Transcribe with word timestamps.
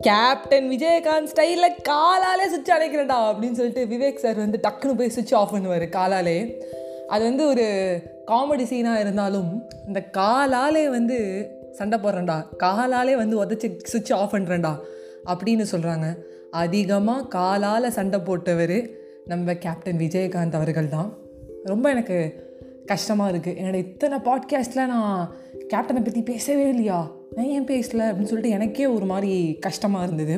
Captain 0.00 0.68
Vijayakanth 0.70 1.30
ஸ்டைலில் 1.34 1.76
காலாலே 1.88 2.46
சுவிட்ச் 2.46 2.70
அடைக்கிறடா 2.70 3.18
அப்படின்னு 3.20 3.52
சொல்லிட்டு 3.52 3.84
விவேக் 3.84 4.16
சார் 4.16 4.36
வந்து 4.36 4.60
டக்குன்னு 4.68 4.96
போய் 4.96 5.08
சுவிட்ச் 5.08 5.34
ஆஃப் 5.34 5.54
பண்ணுவார் 5.54 5.88
காலாலே. 5.96 6.62
அது 7.08 7.24
வந்து 7.24 7.46
ஒரு 7.46 7.98
காமெடி 8.26 8.62
சீனாக 8.62 9.00
இருந்தாலும் 9.00 9.70
இந்த 9.86 10.02
காலாலே 10.12 10.88
வந்து 10.88 11.48
சண்டை 11.72 11.98
போடுறேன்டா 11.98 12.44
காலாலே 12.58 13.16
வந்து 13.16 13.44
உதச்சி 13.44 13.78
சுவிட்ச் 13.82 14.12
ஆஃப் 14.12 14.34
பண்ணுறேன்டா 14.34 14.78
அப்படின்னு 15.26 15.64
சொல்கிறாங்க 15.72 16.14
அதிகமாக 16.50 17.26
காலால் 17.26 17.90
சண்டை 17.90 18.20
போட்டவர் 18.20 18.90
நம்ம 19.24 19.54
கேப்டன் 19.54 19.96
விஜயகாந்த் 19.96 20.54
அவர்கள் 20.54 20.88
தான் 20.88 21.18
ரொம்ப 21.64 21.90
எனக்கு 21.90 22.46
கஷ்டமாக 22.88 23.36
இருக்குது 23.36 23.50
என்னோட 23.60 23.74
இத்தனை 23.74 24.18
பாட்காஸ்ட்டில் 24.18 24.86
நான் 24.86 25.30
கேப்டனை 25.68 25.94
பற்றி 25.94 26.22
பேசவே 26.22 26.68
இல்லையா? 26.68 27.10
நான் 27.34 27.44
ஏன் 27.44 27.64
பேசலை? 27.64 28.02
அப்படின்னு 28.02 28.30
சொல்லிட்டு 28.30 28.48
எனக்கே 28.48 28.86
ஒரு 28.86 29.04
மாதிரி 29.04 29.56
கஷ்டமாக 29.60 30.04
இருந்தது. 30.04 30.34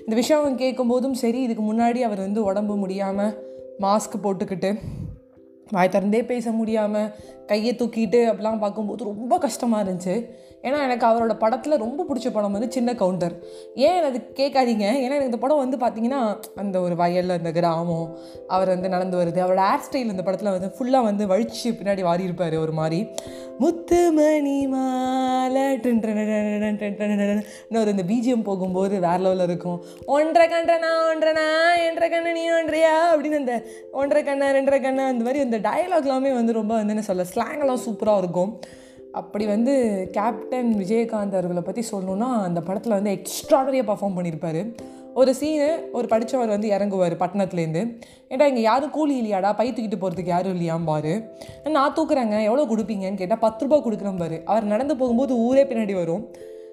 இந்த 0.00 0.14
விஷயம் 0.14 0.58
கேட்கும்போதும் 0.58 1.12
சரி 1.12 1.42
இதுக்கு 1.42 1.64
முன்னாடி 1.72 1.98
அவர் 1.98 2.18
வந்து 2.18 2.44
உடம்பு 2.44 2.76
முடியாமல் 2.76 3.34
மாஸ்க் 3.80 4.22
போட்டுக்கிட்டு 4.22 4.78
வாய் 5.70 5.88
திறந்தே 5.92 6.24
பேச 6.24 6.50
முடியாமல் 6.52 7.10
கையை 7.50 7.72
தூக்கிட்டு 7.74 8.20
அப்படிலாம் 8.30 8.62
பார்க்கும்போது 8.64 9.10
ரொம்ப 9.10 9.34
கஷ்டமாக 9.38 9.82
இருந்துச்சு. 9.84 10.14
ஏன்னா 10.62 10.78
எனக்கு 10.86 11.04
அவரோட 11.06 11.34
படத்தில் 11.42 11.82
ரொம்ப 11.84 12.04
பிடிச்ச 12.08 12.28
படம் 12.32 12.54
வந்து 12.54 12.68
சின்ன 12.76 12.94
கவுண்டர். 12.94 13.34
ஏன் 13.86 14.02
அது 14.02 14.18
கேட்காதீங்க? 14.34 14.86
ஏன்னா 15.00 15.10
எனக்கு 15.10 15.30
இந்த 15.30 15.40
படம் 15.44 15.62
வந்து 15.64 15.76
பார்த்திங்கன்னா 15.84 16.20
அந்த 16.56 16.76
ஒரு 16.86 16.96
வயலில் 16.96 17.36
அந்த 17.36 17.52
கிராமம் 17.58 18.08
அவர் 18.48 18.72
வந்து 18.74 18.88
நடந்து 18.94 19.16
வருது. 19.18 19.42
அவரோட 19.44 19.62
ஹேர் 19.68 19.86
ஸ்டைல் 19.86 20.12
இந்த 20.14 20.24
படத்தில் 20.28 20.54
வந்து 20.56 20.70
ஃபுல்லாக 20.76 21.08
வந்து 21.10 21.24
வழிச்சு 21.26 21.68
பின்னாடி 21.68 22.02
வாரி 22.08 22.24
இருப்பார் 22.28 22.56
ஒரு 22.58 22.74
மாதிரி. 22.80 23.00
முத்து 23.58 24.00
மணி 24.12 24.58
மாலை 24.66 25.66
இன்னொரு 27.68 27.90
இந்த 27.94 28.04
பிஜிஎம் 28.10 28.46
போகும்போது 28.48 28.94
வேறு 29.00 29.22
லெவலில் 29.24 29.42
இருக்கும். 29.42 29.78
ஒன்றரை 30.16 30.46
கன்றனா 30.48 30.92
ஒன்றனா 31.12 31.46
என்ற 31.88 32.04
கண்ணு 32.08 32.32
நீ 32.32 32.44
ஒன்றையா? 32.50 32.96
அப்படின்னு 33.14 33.38
அந்த 33.42 33.54
ஒன்றரை 33.92 34.22
கண்ணா 34.24 34.46
ரெண்டரை 34.58 34.80
கண்ணா 34.82 35.06
அந்த 35.06 35.24
மாதிரி 35.24 35.42
அந்த 35.46 35.58
டயலாக்லாமே 35.68 36.32
வந்து 36.40 36.52
ரொம்ப 36.60 36.74
வந்து 36.74 36.94
என்ன 36.96 37.02
சொல்ல 37.02 37.24
ஸ்லாங்கெல்லாம் 37.38 37.84
சூப்பராக 37.86 38.22
இருக்கும். 38.24 38.52
அப்படி 39.18 39.44
வந்து 39.54 39.74
கேப்டன் 40.16 40.70
விஜயகாந்த் 40.80 41.36
அவர்களை 41.36 41.62
பற்றி 41.66 41.82
சொல்லணுன்னா 41.90 42.28
அந்த 42.46 42.60
படத்தில் 42.66 42.96
வந்து 42.96 43.12
எக்ஸ்ட்ராடரியாக 43.18 43.86
பர்ஃபார்ம் 43.90 44.16
பண்ணியிருப்பார் 44.16 44.62
ஒரு 45.20 45.30
சீனு 45.38 45.68
ஒரு 45.98 46.06
படித்தவர் 46.10 46.52
வந்து 46.54 46.68
இறங்குவார் 46.74 47.14
பட்டணத்துலேருந்து 47.22 47.82
ஏன்டா 48.32 48.46
இங்கே 48.50 48.62
யாரும் 48.66 48.92
கூலி 48.96 49.14
இல்லையாடா? 49.20 49.50
பை 49.60 49.66
தூக்கிட்டு 49.70 49.98
போகிறதுக்கு 50.02 50.34
யாரும் 50.34 50.54
இல்லையாம்பாரு 50.56 51.12
நான் 51.76 51.96
தூக்குறேங்க 51.96 52.36
எவ்வளோ 52.48 52.66
கொடுப்பீங்கன்னு 52.72 53.20
கேட்டால் 53.22 53.42
பத்து 53.46 53.64
ரூபா 53.64 53.78
கொடுக்குறேன் 53.86 54.20
பாரு. 54.22 54.38
அவர் 54.52 54.70
நடந்து 54.72 54.96
போகும்போது 55.00 55.34
ஊரே 55.46 55.64
பின்னாடி 55.70 55.96
வரும். 56.02 56.24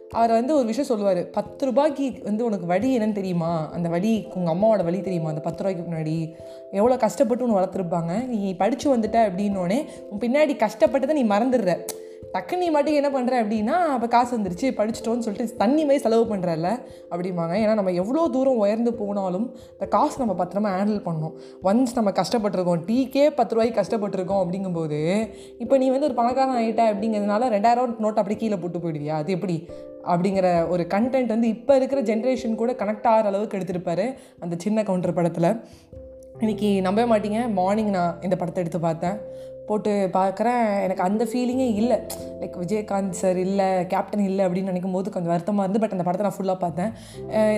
அவர் 0.09 0.31
வந்து 0.31 0.55
ஒரு 0.55 0.65
விஷயம் 0.65 0.89
சொல்லுவார் 0.89 1.29
பத்து 1.29 1.65
ரூபாய்க்கு 1.65 2.13
வந்து 2.23 2.45
உனக்கு 2.45 2.65
வழி 2.65 2.97
என்னன்னு 2.97 3.11
தெரியுமா? 3.11 3.69
அந்த 3.71 3.89
வழி 3.89 4.27
உங்கள் 4.33 4.53
அம்மாவோட 4.53 4.83
வழி 4.83 5.01
தெரியுமா? 5.01 5.29
அந்த 5.29 5.41
பத்து 5.41 5.63
ரூபாய்க்கு 5.63 5.91
முன்னாடி. 5.91 6.35
எவ்வளோ 6.71 6.97
கஷ்டப்பட்டு 6.97 7.43
உன்னை 7.43 7.63
வளர்த்துருப்பாங்க. 7.63 8.27
நீ 8.27 8.55
படித்து 8.55 8.97
வந்துட்ட 8.97 9.17
அப்படின்னோடனே 9.29 9.85
உன் 10.09 10.19
பின்னாடி 10.19 10.67
கஷ்டப்பட்டதை 10.67 11.11
நீ 11.11 11.23
மறந்துடுற. 11.23 11.87
டக்குன்னு 12.36 12.64
நீ 12.64 12.69
மட்டும் 12.75 12.97
என்ன 13.00 13.09
பண்ணுற 13.16 13.33
அப்படின்னா 13.41 13.75
அப்போ 13.95 14.08
காசு 14.16 14.31
வந்துருச்சு 14.38 14.67
படிச்சிட்டோன்னு 14.80 15.25
சொல்லிட்டு 15.25 15.59
தண்ணி 15.61 15.83
மாதிரி 15.88 16.03
செலவு 16.05 16.23
பண்ணுறல்ல 16.31 16.69
அப்படிம்பாங்க. 17.11 17.53
ஏன்னா 17.64 17.73
நம்ம 17.80 17.91
எவ்வளோ 18.02 18.23
தூரம் 18.36 18.61
உயர்ந்து 18.64 18.94
போனாலும் 19.02 19.45
இந்த 19.72 19.86
காசு 19.95 20.16
நம்ம 20.22 20.36
பத்திரமா 20.41 20.72
ஹேண்டில் 20.78 21.02
பண்ணணும். 21.08 21.36
ஒன்ஸ் 21.69 21.95
நம்ம 21.95 22.11
கஷ்டப்பட்டிருக்கோம் 22.22 22.83
டீக்கே 22.89 23.25
பத்து 23.39 23.56
ரூபாய்க்கு 23.56 23.80
கஷ்டப்பட்டிருக்கோம் 23.81 24.41
அப்படிங்கும்போது 24.44 25.00
இப்போ 25.59 25.78
நீ 25.78 25.89
வந்து 25.89 26.09
ஒரு 26.09 26.17
பணக்காரன் 26.22 26.59
ஆகிட்ட 26.61 26.83
அப்படிங்கிறதுனால 26.91 27.50
ரெண்டாயிரம் 27.56 27.95
நோட் 28.06 28.22
அப்படி 28.23 28.38
கீழே 28.44 28.59
போட்டு 28.63 28.80
போயிடுவியா? 28.80 29.16
அது 29.22 29.31
எப்படி? 29.38 29.58
அப்படிங்கிற 30.13 30.47
ஒரு 30.73 30.83
கண்டென்ட் 30.94 31.33
வந்து 31.36 31.47
இப்போ 31.47 31.75
இருக்கிற 31.75 32.02
ஜென்ரேஷன் 32.02 32.61
கூட 32.61 32.72
கனெக்ட் 32.81 33.09
ஆகிற 33.13 33.30
அளவுக்கு 33.31 33.58
எடுத்திருப்பாரு 33.59 34.06
அந்த 34.39 34.56
சின்ன 34.66 34.83
கவுண்டர் 34.83 35.17
படத்தில். 35.19 35.51
இன்னைக்கு 36.44 36.69
நம்பவே 36.81 37.07
மாட்டீங்க. 37.12 37.41
மார்னிங் 37.59 37.91
நான் 37.97 38.18
இந்த 38.22 38.35
படத்தை 38.35 38.62
எடுத்து 38.63 38.79
பார்த்தேன். 38.79 39.18
போட்டு 39.69 39.91
பார்க்குறேன். 40.17 40.63
எனக்கு 40.85 41.03
அந்த 41.07 41.23
ஃபீலிங்கே 41.29 41.67
இல்லை. 41.81 41.97
லைக் 42.39 42.57
விஜயகாந்த் 42.63 43.17
சார் 43.21 43.39
இல்லை 43.45 43.67
கேப்டன் 43.93 44.25
இல்லை 44.29 44.43
அப்படின்னு 44.47 44.71
நினைக்கும் 44.71 44.95
போது 44.97 45.13
கொஞ்சம் 45.15 45.33
வருத்தமாக 45.33 45.65
இருந்து 45.65 45.81
பட் 45.83 45.95
அந்த 45.95 46.05
படத்தை 46.07 46.25
நான் 46.27 46.37
ஃபுல்லாக 46.37 46.59
பார்த்தேன். 46.63 46.91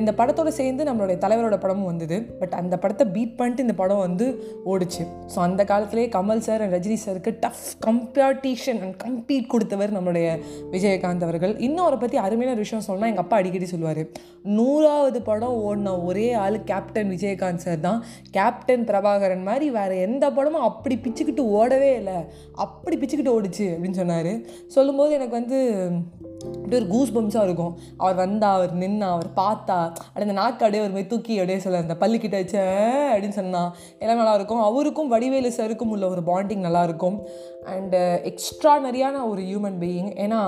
இந்த 0.01 0.11
படத்தோட 0.19 0.51
சேர்ந்து 0.59 0.87
நம்மளுடைய 0.89 1.17
தலைவரோட 1.25 1.57
படமும் 1.63 1.89
வந்தது. 1.91 2.17
பட் 2.41 2.55
அந்த 2.61 2.75
படத்தை 2.83 3.07
பீட் 3.15 3.35
பண்ணிட்டு 3.39 3.65
இந்த 3.67 3.75
படம் 3.81 4.03
வந்து 4.05 4.27
ஓடிச்சு. 4.73 5.03
ஸோ 5.33 5.37
அந்த 5.47 5.61
காலத்திலேயே 5.71 6.09
கமல் 6.17 6.45
சார் 6.47 6.63
அண்ட் 6.65 6.75
ரஜினி 6.77 6.97
சாருக்கு 7.05 7.33
டஃப் 7.45 7.65
கம்பாட்டிஷன் 7.87 8.81
அண்ட் 8.85 8.97
கம்பீட் 9.05 9.51
கொடுத்தவர் 9.53 9.95
நம்மளுடைய 9.97 10.27
விஜயகாந்த் 10.75 11.25
அவர்கள். 11.27 11.55
இன்னும் 11.67 11.85
அவரை 11.85 11.99
பற்றி 12.03 12.19
அருமையான 12.25 12.55
ஒரு 12.55 12.65
விஷயம் 12.65 12.87
சொன்னால் 12.89 13.11
எங்கள் 13.11 13.25
அப்பா 13.25 13.39
அடிக்கடி 13.41 13.69
சொல்லுவார். 13.73 14.03
நூறாவது 14.57 15.19
படம் 15.29 15.57
ஓடின 15.67 15.93
ஒரே 16.09 16.27
ஆள் 16.43 16.57
கேப்டன் 16.71 17.11
விஜயகாந்த் 17.15 17.65
சார் 17.65 17.85
தான். 17.87 17.99
கேப்டன் 18.37 18.87
பிரபாகரன் 18.89 19.45
மாதிரி 19.49 19.67
வேறு 19.77 19.95
எந்த 20.07 20.25
படமும் 20.37 20.67
அப்படி 20.69 20.97
பிச்சுக்கிட்டு 21.05 21.45
ஓடவே 21.59 21.91
இல்லை 21.97 22.13
அப்படி 22.53 22.97
பிச்சுக்கிட்டு 22.97 23.35
ஓடிச்சு 23.37 23.65
அப்படின்னு 23.65 23.99
சொன்னார். 24.01 24.31
சொல்லும்போது 24.67 25.13
எனக்கு 25.13 25.37
வந்து 25.39 25.59
அப்படியே 26.45 26.81
ஒரு 26.81 26.87
கூஸ் 26.87 27.11
பம்ஸாக 27.11 27.43
இருக்கும். 27.43 27.77
அவர் 27.97 28.15
வந்தா 28.15 28.53
அவர் 28.53 28.77
நின்னா 28.77 29.07
அவர் 29.15 29.29
பார்த்தா 29.35 29.79
அந்த 30.13 30.33
நாக்கு 30.33 30.65
அப்படியே 30.65 30.81
ஒரு 30.81 30.91
மாதிரி 30.91 31.07
தூக்கி 31.07 31.33
அப்படியே 31.33 31.59
சொல்ல 31.59 31.77
அந்த 31.77 31.95
பள்ளிக்கிட்ட 31.99 32.31
வச்ச 32.31 32.59
அப்படின்னு 33.17 33.37
சொன்னான் 33.39 33.75
எல்லாம் 33.99 34.19
நல்லாயிருக்கும். 34.19 34.63
அவருக்கும் 34.63 35.07
வடிவேலு 35.07 35.53
சருக்கும் 35.57 35.93
உள்ள 35.95 36.09
ஒரு 36.09 36.21
பாண்டிங் 36.21 36.65
நல்லாயிருக்கும். 36.67 37.17
அண்டு 37.65 38.23
எக்ஸ்ட்ரா 38.23 38.85
நிறையான 38.85 39.29
ஒரு 39.29 39.41
ஹியூமன் 39.41 39.79
பீயிங் 39.81 40.11
ஏன்னா 40.25 40.41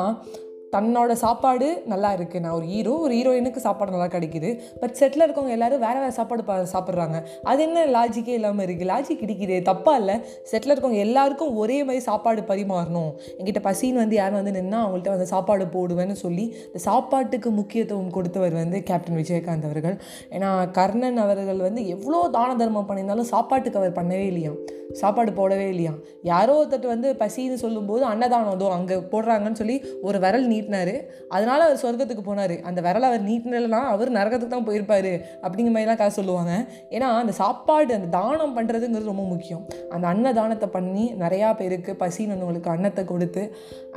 தன்னோட 0.74 1.12
சாப்பாடு 1.24 1.68
நல்லா 1.92 2.10
இருக்குது 2.18 2.42
நான் 2.44 2.56
ஒரு 2.58 2.66
ஹீரோ 2.74 2.94
ஒரு 3.06 3.14
ஹீரோயினுக்கு 3.18 3.62
சாப்பாடு 3.66 3.94
நல்லா 3.96 4.10
கிடைக்குது. 4.16 4.50
பட் 4.82 4.94
செட்டில் 5.00 5.26
இருக்கவங்க 5.26 5.54
எல்லோரும் 5.58 5.84
வேறு 5.86 6.00
வேறு 6.04 6.16
சாப்பாடு 6.20 6.44
பா 6.50 6.56
சாப்பிட்றாங்க. 6.74 7.18
அது 7.52 7.64
என்ன 7.68 7.86
லாஜிக்கே 7.98 8.34
இல்லாமல் 8.40 8.66
இருக்குது 8.68 8.90
லாஜிக் 8.92 9.22
கிடைக்குது 9.24 9.58
தப்பாக 9.70 10.02
இல்லை. 10.02 10.16
செட்டில் 10.52 10.74
இருக்கவங்க 10.74 11.02
எல்லாருக்கும் 11.08 11.54
ஒரே 11.64 11.78
மாதிரி 11.90 12.04
சாப்பாடு 12.10 12.44
பரிமாறணும். 12.52 13.12
என்கிட்ட 13.38 13.64
பசின்னு 13.70 14.04
வந்து 14.04 14.18
யாரும் 14.22 14.40
வந்து 14.42 14.56
நின்னா 14.60 14.80
அவங்கள்ட்ட 14.84 15.16
வந்து 15.16 15.30
சாப்பாடு 15.34 15.68
போடுவேன்னு 15.76 16.18
சொல்லி 16.26 16.46
இந்த 16.68 16.82
சாப்பாட்டுக்கு 16.90 17.52
முக்கியத்துவம் 17.60 18.14
கொடுத்தவர் 18.18 18.58
வந்து 18.62 18.80
கேப்டன் 18.90 19.20
விஜயகாந்த் 19.22 19.68
அவர்கள். 19.70 19.98
ஏன்னா 20.36 20.50
கர்ணன் 20.80 21.22
அவர்கள் 21.26 21.62
வந்து 21.68 21.84
எவ்வளோ 21.96 22.22
தான 22.38 22.56
தர்மம் 22.62 22.90
பண்ணியிருந்தாலும் 22.90 23.32
சாப்பாட்டுக்கு 23.34 23.82
அவர் 23.82 23.98
பண்ணவே 24.00 24.28
இல்லையா 24.34 24.54
சாப்பாடு 25.00 25.32
போடவே 25.40 25.66
இல்லையா 25.72 25.92
யாரோ 26.30 26.54
ஒருத்தர் 26.60 26.94
வந்து 26.94 27.10
பசின்னு 27.20 27.58
சொல்லும்போது 27.64 28.04
அன்னதானம் 28.12 28.54
அதோ 28.56 28.70
அங்கே 28.78 28.96
போடுறாங்கன்னு 29.12 29.60
சொல்லி 29.62 29.76
ஒரு 30.08 30.18
விரல் 30.24 30.48
நீ 30.52 30.59
நீட்டினார். 30.60 30.94
அதனால 31.36 31.60
அவர் 31.68 31.84
சொர்க்கத்துக்கு 31.86 32.24
போனார். 32.30 32.56
அந்த 32.70 32.80
விரலை 32.86 33.08
அவர் 33.12 33.28
நீட்டினா 33.32 33.82
அவர் 33.96 34.16
நரகத்துக்கு 34.20 34.56
தான் 34.56 34.70
போயிருப்பாரு 34.70 35.14
அப்படிங்கிற 35.44 35.74
மாதிரிலாம் 35.76 36.02
கதை 36.02 36.14
சொல்லுவாங்க. 36.20 36.54
ஏன்னா 36.96 37.08
அந்த 37.24 37.34
சாப்பாடு 37.42 37.92
அந்த 37.98 38.10
தானம் 38.18 38.56
பண்ணுறதுங்கிறது 38.58 39.12
ரொம்ப 39.12 39.26
முக்கியம். 39.34 39.64
அந்த 39.96 40.06
அன்னதானத்தை 40.12 40.68
பண்ணி 40.78 41.06
நிறையா 41.24 41.50
பேருக்கு 41.60 41.92
பசினவங்களுக்கு 42.04 42.72
அன்னத்தை 42.74 43.04
கொடுத்து 43.12 43.44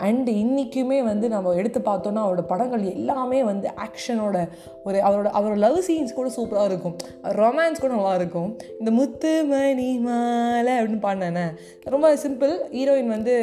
அண்ட் 0.07 0.29
இன்றைக்குமே 0.43 0.99
வந்து 1.11 1.27
நம்ம 1.35 1.55
எடுத்து 1.61 1.81
பார்த்தோன்னா 1.91 2.23
அவரோட 2.27 2.45
படங்கள் 2.53 2.85
எல்லாமே 2.95 3.41
வந்து 3.51 3.69
ஆக்ஷனோட 3.87 4.37
ஒரு 4.85 4.99
அவரோட 5.09 5.29
அவரோட 5.39 5.57
லவ் 5.67 5.79
சீன்ஸ் 5.89 6.19
கூட 6.19 6.31
சூப்பராக 6.37 6.71
இருக்கும். 6.73 6.97
ரொமான்ஸ் 7.41 7.83
கூட 7.85 7.93
நல்லா 7.95 8.15
இருக்கும். 8.21 8.51
இந்த 8.81 8.91
முத்து 8.99 9.33
மணி 9.53 9.89
மாலை 10.09 10.75
அப்படின்னு 10.81 11.05
பாடினேன். 11.07 11.55
ரொம்ப 11.95 12.09
சிம்பிள் 12.25 12.55
ஹீரோயின் 12.77 13.15
வந்து 13.17 13.35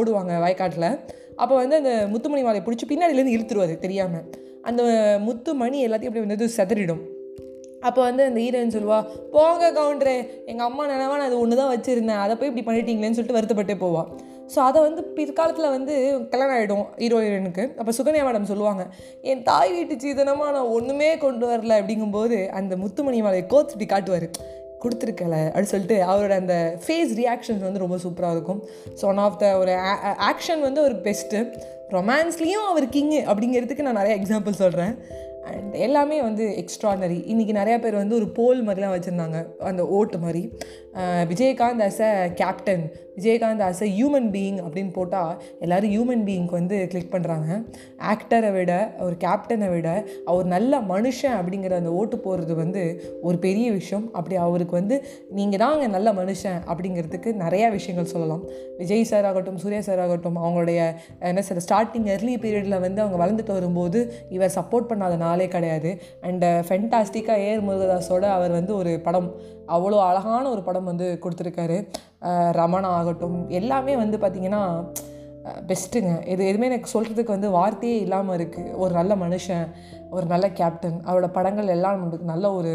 ஓடுவாங்க 0.00 0.34
வயக்காட்டில். 0.46 0.90
அப்போ 1.42 1.54
வந்து 1.62 1.76
அந்த 1.80 1.92
முத்துமணி 2.12 2.42
மாலையை 2.46 2.64
பிடிச்சி 2.66 2.86
பின்னாடியிலேருந்து 2.92 3.36
இழுத்துருவாரு 3.36 3.74
தெரியாமல் 3.84 4.26
அந்த 4.68 4.82
முத்துமணி 5.26 5.78
எல்லாத்தையும் 5.86 6.12
அப்படியே 6.12 6.26
வந்து 6.26 6.56
செதறிடும். 6.58 7.02
அப்போ 7.88 8.00
வந்து 8.08 8.22
அந்த 8.28 8.38
ஹீரோயின் 8.44 8.72
சொல்லுவா 8.76 8.98
போங்க 9.34 9.66
கவுண்டரே 9.76 10.14
எங்கள் 10.50 10.66
அம்மா 10.68 10.84
நினைவா 10.92 11.16
நான் 11.18 11.28
அது 11.30 11.36
ஒன்று 11.42 11.58
தான் 11.60 11.70
வச்சுருந்தேன். 11.72 12.22
அதை 12.24 12.34
போய் 12.38 12.50
இப்படி 12.50 12.64
பண்ணிட்டீங்களேன்னு 12.68 13.16
சொல்லிட்டு 13.18 13.38
வருத்தப்பட்டே 13.38 13.76
போவாள் 13.84 14.08
ஸோ 14.54 14.58
அதை 14.68 14.78
வந்து 14.86 15.02
பிற்காலத்தில் 15.16 15.72
வந்து 15.76 15.94
கல்யாணம் 16.32 16.56
ஆகிடும் 16.56 16.84
ஹீரோ 17.02 17.16
ஹீரோயினுக்கு. 17.22 17.64
அப்போ 17.80 17.92
சுகன்யா 17.98 18.24
மேடம் 18.26 18.50
சொல்லுவாங்க 18.50 18.82
என் 19.30 19.42
தாய் 19.48 19.72
வீட்டு 19.76 19.94
சீதனமாக 20.02 20.52
நான் 20.56 20.72
ஒன்றுமே 20.76 21.08
கொண்டு 21.24 21.46
வரல. 21.52 21.78
அப்படிங்கும்போது 21.82 22.38
அந்த 22.60 22.76
முத்துமணி 22.82 23.20
மாலையை 23.26 23.46
கோத்து 23.52 23.74
இப்படி 23.76 23.88
காட்டுவார். 23.94 24.28
கொடுத்துருக்கல 24.82 25.36
அப்படின்னு 25.50 25.72
சொல்லிட்டு 25.72 25.98
அவரோட 26.10 26.34
அந்த 26.42 26.56
ஃபேஸ் 26.84 27.12
ரியாக்ஷன்ஸ் 27.22 27.64
வந்து 27.68 27.82
ரொம்ப 27.84 27.98
சூப்பராக 28.04 28.36
இருக்கும். 28.36 28.60
ஸோ 29.00 29.04
ஒன் 29.12 29.22
ஆஃப் 29.26 29.38
த 29.38 29.58
ஒரு 29.58 29.74
ஆக்ஷன் 30.30 30.60
வந்து 30.60 30.82
ஒரு 30.82 30.96
பெஸ்ட்டு 31.06 31.44
ரொமான்ஸ்லேயும் 31.96 32.66
அவர் 32.72 32.86
கிங்கு 32.96 33.20
அப்படிங்கிறதுக்கு 33.30 33.86
நான் 33.86 34.00
நிறைய 34.02 34.14
எக்ஸாம்பிள் 34.20 34.60
சொல்கிறேன் 34.62 34.94
அண்ட் 35.50 35.74
எல்லாமே 35.86 36.16
வந்து 36.22 36.44
எக்ஸ்ட்ராடனரி 36.62 37.18
இன்றைக்கி 37.32 37.52
நிறையா 37.58 37.78
பேர் 37.80 37.94
வந்து 37.94 38.14
ஒரு 38.14 38.28
போல் 38.38 38.62
மாதிரிலாம் 38.68 38.94
வச்சுருந்தாங்க. 38.94 39.40
அந்த 39.70 39.82
ஓட்டு 39.98 40.18
மாதிரி. 40.18 40.42
Vijayakanth 41.32 41.84
as 41.88 42.00
a 42.08 42.12
captain 42.40 42.84
Vijayakanth 43.16 43.64
as 43.68 43.82
a 43.86 43.90
human 43.96 44.28
being 44.36 44.58
அப்படின்னு 44.64 44.92
போட்டால் 44.98 45.32
எல்லோரும் 45.64 45.92
ஹியூமன் 45.94 46.24
பீயிங்க்கு 46.28 46.58
வந்து 46.60 46.76
கிளிக் 46.92 47.12
பண்ணுறாங்க 47.14 47.48
ஆக்டரை 48.12 48.50
விட 48.56 48.72
ஒரு 49.06 49.16
கேப்டனை 49.24 49.68
விட 49.74 49.88
அவர் 50.30 50.46
நல்ல 50.54 50.80
மனுஷன் 50.92 51.36
அப்படிங்கிற 51.40 51.74
அந்த 51.80 51.92
ஓட்டு 52.00 52.18
போடுறது 52.26 52.56
வந்து 52.62 52.82
ஒரு 53.22 53.36
பெரிய 53.46 53.66
விஷயம். 53.78 54.06
அப்படி 54.18 54.36
அவருக்கு 54.46 54.74
வந்து 54.80 54.96
நீங்கள் 55.38 55.60
தான் 55.62 55.74
அங்கே 55.76 55.88
நல்ல 55.96 56.08
மனுஷன் 56.20 56.58
அப்படிங்கிறதுக்கு 56.70 57.32
நிறையா 57.44 57.68
விஷயங்கள் 57.76 58.12
சொல்லலாம். 58.14 58.42
விஜய் 58.80 59.08
சார் 59.10 59.28
ஆகட்டும் 59.30 59.60
சூர்யா 59.62 59.82
சார் 59.88 60.02
ஆகட்டும் 60.04 60.38
அவங்களுடைய 60.44 60.80
என்ன 61.30 61.44
சார் 61.48 61.62
ஸ்டார்டிங் 61.66 62.08
எர்லி 62.14 62.34
பீரியடில் 62.44 62.82
வந்து 62.86 63.02
அவங்க 63.04 63.18
வளர்ந்துட்டு 63.22 63.56
வரும்போது 63.58 64.00
இவர் 64.36 64.54
சப்போர்ட் 64.58 64.90
பண்ணாத 64.90 65.16
நாளே 65.26 65.48
கிடையாது. 65.56 65.92
அண்ட் 66.28 66.46
ஃபென்டாஸ்டிக்காக 66.68 67.46
ஏர் 67.50 67.66
முருகதாஸோட 67.68 68.24
அவர் 68.38 68.52
வந்து 68.58 68.74
ஒரு 68.80 68.92
படம் 69.06 69.28
அவ்வளோ 69.76 69.96
அழகான 70.08 70.44
ஒரு 70.54 70.62
படம் 70.66 70.88
வந்து 70.90 71.06
கொடுத்துருக்காரு. 71.22 71.78
ரமணா 72.60 72.90
ஆகட்டும் 72.98 73.38
எல்லாமே 73.50 73.96
வந்து 73.96 74.18
பார்த்திங்கன்னா 74.18 74.62
பெஸ்ட்டுங்க 75.68 76.12
இது 76.28 76.42
எதுவுமே 76.46 76.68
எனக்கு 76.70 76.92
சொல்கிறதுக்கு 76.94 77.36
வந்து 77.36 77.50
வார்த்தையே 77.50 77.96
இல்லாமல் 78.00 78.36
இருக்குது 78.38 78.76
ஒரு 78.76 78.92
நல்ல 78.94 79.14
மனுஷன் 79.16 79.66
ஒரு 80.10 80.26
நல்ல 80.26 80.46
கேப்டன் 80.50 81.00
அவரோட 81.06 81.28
படங்கள் 81.38 81.74
எல்லாம் 81.78 81.98
நம்மளுக்கு 81.98 82.32
நல்ல 82.34 82.52
ஒரு 82.52 82.72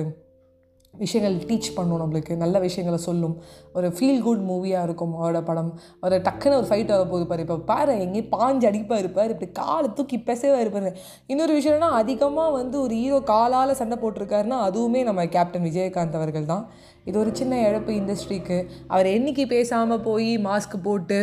விஷயங்கள் 0.94 1.36
டீச் 1.50 1.68
பண்ணும் 1.76 2.02
நம்மளுக்கு. 2.02 2.34
நல்ல 2.36 2.60
விஷயங்களை 2.60 2.98
சொல்லும். 3.06 3.36
ஒரு 3.74 3.88
ஃபீல் 3.88 4.22
குட் 4.22 4.44
மூவியாக 4.50 4.88
இருக்கும் 4.88 5.14
அவரோட 5.20 5.42
படம். 5.50 5.70
ஒரு 6.02 6.16
டக்குன்னு 6.26 6.58
ஒரு 6.62 6.68
ஃபைட் 6.70 6.92
ஆக 6.96 7.06
போது 7.06 7.26
பாரு. 7.26 7.42
இப்போ 7.42 7.58
பாரு 7.70 7.94
எங்கேயும் 8.00 8.32
பாஞ்சு 8.34 8.66
அடிப்பாக 8.70 9.02
இருப்பார் 9.04 9.32
இப்படி 9.34 9.52
காலை 9.52 9.90
தூக்கி 9.94 10.18
பெசவாக 10.18 10.64
இருப்பார் 10.64 10.90
இன்னொரு 11.28 11.54
விஷயம்னா 11.60 11.90
அதிகமாக 12.02 12.52
வந்து 12.58 12.82
ஒரு 12.82 12.96
ஹீரோ 12.96 13.20
காலால் 13.32 13.80
சண்டை 13.82 13.98
போட்டிருக்காருன்னா 14.04 14.60
அதுவுமே 14.68 15.04
நம்ம 15.10 15.26
கேப்டன் 15.26 15.68
விஜயகாந்த் 15.70 16.20
அவர்கள் 16.22 16.52
தான். 16.54 16.66
இது 17.08 17.16
ஒரு 17.22 17.32
சின்ன 17.40 17.54
இழப்பு 17.68 17.92
இண்டஸ்ட்ரிக்கு 18.00 18.58
அவர் 18.94 19.08
என்னைக்கு 19.14 19.44
பேசாமல் 19.54 20.02
போய் 20.08 20.30
மாஸ்க் 20.48 20.76
போட்டு 20.88 21.18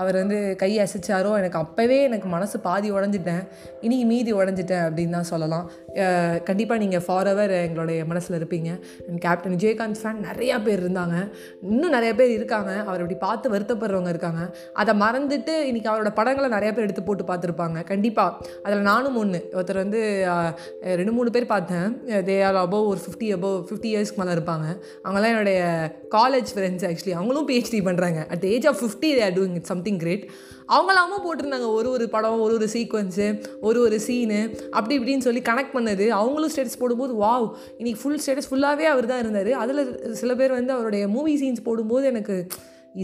அவர் 0.00 0.16
வந்து 0.20 0.38
கை 0.62 0.70
அசைச்சாரோ 0.84 1.32
எனக்கு 1.40 1.58
அப்போவே 1.62 1.98
எனக்கு 2.08 2.28
மனசு 2.34 2.56
பாதி 2.66 2.88
உடஞ்சிட்டேன். 2.92 3.42
இனி 3.86 3.98
மீதி 4.12 4.32
உடஞ்சிட்டேன் 4.38 4.84
அப்படின்னு 4.86 5.16
தான் 5.16 5.28
சொல்லலாம். 5.32 5.66
கண்டிப்பாக 6.48 6.80
நீங்கள் 6.84 7.04
ஃபாரெவர் 7.06 7.52
எங்களுடைய 7.66 8.06
மனசில் 8.12 8.38
இருப்பீங்க. 8.38 8.70
அண்ட் 9.08 9.20
கேப்டன் 9.26 9.54
விஜயகாந்த் 9.56 10.00
ஃபேன் 10.02 10.22
நிறையா 10.28 10.56
பேர் 10.68 10.82
இருந்தாங்க. 10.84 11.16
இன்னும் 11.72 11.94
நிறைய 11.96 12.12
பேர் 12.20 12.32
இருக்காங்க. 12.38 12.72
அவர் 12.88 13.02
இப்படி 13.04 13.18
பார்த்து 13.26 13.52
வருத்தப்படுறவங்க 13.56 14.12
இருக்காங்க. 14.14 14.42
அதை 14.82 14.94
மறந்துட்டு 15.04 15.56
இன்றைக்கி 15.70 15.90
அவரோட 15.92 16.12
படங்களை 16.20 16.50
நிறைய 16.56 16.72
பேர் 16.74 16.88
எடுத்து 16.88 17.06
போட்டு 17.10 17.26
பார்த்துருப்பாங்க. 17.32 17.84
கண்டிப்பாக 17.92 18.50
அதில் 18.64 18.88
நானும் 18.90 19.20
ஒன்று 19.24 19.42
ஒருத்தர் 19.56 19.82
வந்து 19.84 20.02
ரெண்டு 21.02 21.16
மூணு 21.18 21.36
பேர் 21.36 21.52
பார்த்தேன். 21.54 21.88
தே 22.30 22.38
ஆர் 22.48 22.60
அபவ் 22.64 22.88
ஒரு 22.94 23.00
ஃபிஃப்டி 23.04 23.30
அபவ் 23.38 23.56
ஃபிஃப்டி 23.70 23.90
இயர்ஸ்க்கு 23.94 24.22
மேலே 24.22 24.34
இருப்பாங்க. 24.38 24.66
அவங்க 25.04 25.16
அவங்களாம் 25.18 25.34
என்னுடைய 25.34 25.60
காலேஜ் 26.14 26.50
ஃப்ரெண்ட்ஸ் 26.54 26.84
ஆக்சுவலி 26.88 27.14
அவங்களும் 27.18 27.46
பிஹெச்டி 27.48 27.78
பண்ணுறாங்க 27.86 28.20
at 28.34 28.44
age 28.50 28.66
of 28.70 28.78
fifty 28.82 29.08
they 29.16 29.22
are 29.26 29.34
doing 29.38 29.56
it 29.60 29.68
something 29.70 29.98
great 30.02 30.24
அவங்களாமும் 30.74 31.24
போட்டிருந்தாங்க. 31.26 31.66
ஒரு 31.78 31.88
ஒரு 31.94 32.04
படம் 32.14 32.42
ஒரு 32.44 32.54
ஒரு 32.58 32.66
சீக்வன்ஸு 32.74 33.26
ஒரு 33.68 33.78
ஒரு 33.86 33.96
சீனு 34.06 34.40
அப்படி 34.76 34.94
இப்படின்னு 34.98 35.26
சொல்லி 35.26 35.42
கனெக்ட் 35.50 35.74
பண்ணது. 35.76 36.06
அவங்களும் 36.20 36.52
ஸ்டேட்டஸ் 36.54 36.80
போடும்போது 36.82 37.14
வாவ் 37.24 37.46
இன்றைக்கி 37.78 37.98
ஃபுல் 38.02 38.20
ஸ்டேட்டஸ் 38.24 38.48
ஃபுல்லாகவே 38.50 38.86
அவர் 38.92 39.10
தான் 39.12 39.22
இருந்தார். 39.24 39.52
அதில் 39.62 40.14
சில 40.22 40.34
பேர் 40.40 40.56
வந்து 40.58 40.74
அவருடைய 40.76 41.08
மூவி 41.16 41.34
சீன்ஸ் 41.42 41.66
போடும்போது 41.68 42.06
எனக்கு 42.12 42.36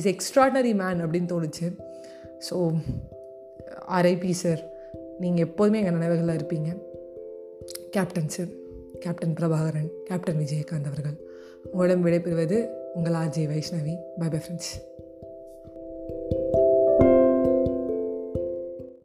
இஸ் 0.00 0.10
எக்ஸ்ட்ராடனரி 0.14 0.74
மேன் 0.82 1.02
அப்படின்னு 1.06 1.32
தோணுச்சு. 1.34 1.68
ஸோ 2.48 2.56
ஆர்ஐபி 3.98 4.34
சார் 4.44 4.62
நீங்கள் 5.24 5.46
எப்போதுமே 5.48 5.80
எங்கள் 5.82 5.98
நினைவுகளில் 5.98 6.36
இருப்பீங்க. 6.38 6.70
Captain 7.96 8.32
sir 8.36 8.52
captain 9.04 9.36
Prabhakaran 9.40 9.90
captain 10.08 10.40
Vijayakanth 10.44 10.90
அவர்கள். 10.90 11.18
உங்களிடம் 11.70 12.04
விடைபெறுவது 12.06 12.68
உங்கள் 12.94 13.12
RJ 13.12 13.44
Vaishnavi. 13.52 13.94
Bye 14.18 14.28
bye 14.28 14.38
friends 14.38 14.72